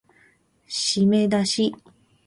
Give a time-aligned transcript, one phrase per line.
[0.65, 1.75] しめだし